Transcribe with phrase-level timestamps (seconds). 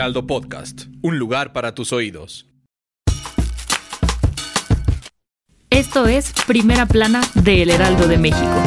[0.00, 2.46] Heraldo Podcast, un lugar para tus oídos.
[5.68, 8.62] Esto es Primera Plana de El Heraldo de México.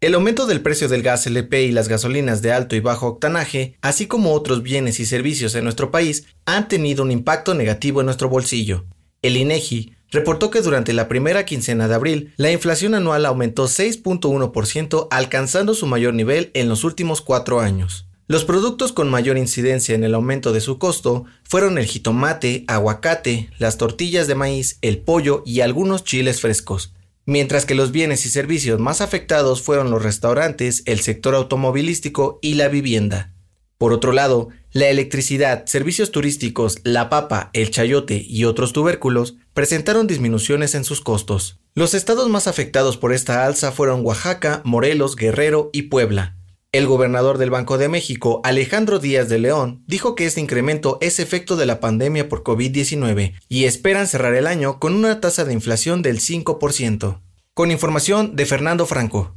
[0.00, 3.78] El aumento del precio del gas LP y las gasolinas de alto y bajo octanaje,
[3.82, 8.06] así como otros bienes y servicios en nuestro país, han tenido un impacto negativo en
[8.06, 8.86] nuestro bolsillo.
[9.22, 15.08] El INEGI reportó que durante la primera quincena de abril, la inflación anual aumentó 6.1%,
[15.10, 18.06] alcanzando su mayor nivel en los últimos cuatro años.
[18.26, 23.50] Los productos con mayor incidencia en el aumento de su costo fueron el jitomate, aguacate,
[23.58, 26.94] las tortillas de maíz, el pollo y algunos chiles frescos
[27.26, 32.54] mientras que los bienes y servicios más afectados fueron los restaurantes, el sector automovilístico y
[32.54, 33.32] la vivienda.
[33.78, 40.08] Por otro lado, la electricidad, servicios turísticos, la papa, el chayote y otros tubérculos presentaron
[40.08, 41.60] disminuciones en sus costos.
[41.76, 46.36] Los estados más afectados por esta alza fueron Oaxaca, Morelos, Guerrero y Puebla.
[46.72, 51.20] El gobernador del Banco de México, Alejandro Díaz de León, dijo que este incremento es
[51.20, 55.52] efecto de la pandemia por COVID-19 y esperan cerrar el año con una tasa de
[55.52, 57.20] inflación del 5%.
[57.54, 59.33] Con información de Fernando Franco.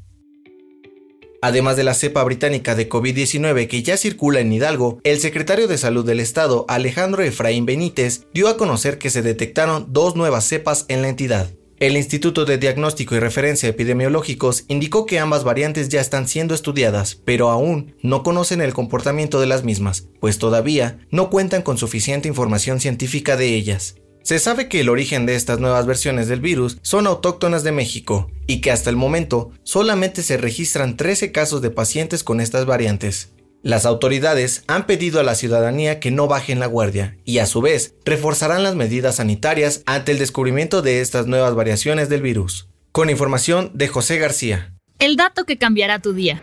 [1.41, 5.77] Además de la cepa británica de COVID-19 que ya circula en Hidalgo, el secretario de
[5.77, 10.85] Salud del Estado, Alejandro Efraín Benítez, dio a conocer que se detectaron dos nuevas cepas
[10.87, 11.49] en la entidad.
[11.79, 17.21] El Instituto de Diagnóstico y Referencia Epidemiológicos indicó que ambas variantes ya están siendo estudiadas,
[17.23, 22.27] pero aún no conocen el comportamiento de las mismas, pues todavía no cuentan con suficiente
[22.27, 23.95] información científica de ellas.
[24.27, 28.29] Se sabe que el origen de estas nuevas versiones del virus son autóctonas de México
[28.45, 33.31] y que hasta el momento solamente se registran 13 casos de pacientes con estas variantes.
[33.63, 37.61] Las autoridades han pedido a la ciudadanía que no bajen la guardia y a su
[37.61, 42.67] vez reforzarán las medidas sanitarias ante el descubrimiento de estas nuevas variaciones del virus.
[42.91, 44.73] Con información de José García.
[44.99, 46.41] El dato que cambiará tu día.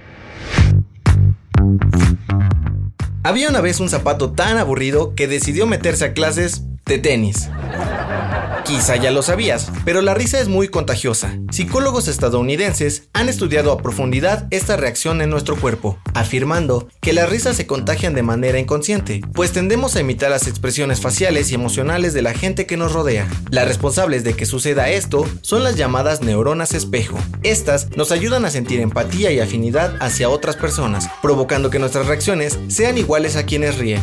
[3.23, 7.49] Había una vez un zapato tan aburrido que decidió meterse a clases de tenis.
[8.65, 11.39] Quizá ya lo sabías, pero la risa es muy contagiosa.
[11.51, 17.57] Psicólogos estadounidenses han estudiado a profundidad esta reacción en nuestro cuerpo, afirmando que las risas
[17.57, 22.23] se contagian de manera inconsciente, pues tendemos a imitar las expresiones faciales y emocionales de
[22.23, 23.29] la gente que nos rodea.
[23.51, 27.19] Las responsables de que suceda esto son las llamadas neuronas espejo.
[27.43, 32.59] Estas nos ayudan a sentir empatía y afinidad hacia otras personas, provocando que nuestras reacciones
[32.69, 34.03] sean iguales a quienes ríen.